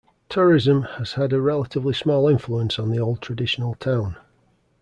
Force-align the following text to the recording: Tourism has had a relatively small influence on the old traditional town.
Tourism 0.29 0.81
has 0.97 1.13
had 1.13 1.31
a 1.31 1.39
relatively 1.39 1.93
small 1.93 2.27
influence 2.27 2.79
on 2.79 2.89
the 2.89 2.97
old 2.97 3.21
traditional 3.21 3.75
town. 3.75 4.15